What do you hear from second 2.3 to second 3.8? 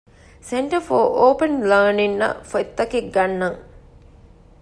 ފޮތްތައް ގަންނަން